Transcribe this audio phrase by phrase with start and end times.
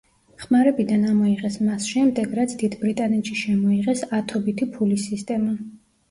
[0.43, 5.53] ხმარებიდან ამოიღეს მას შემდეგ, რაც დიდ ბრიტანეთში შემოიღეს ათობითი ფულის სისტემა.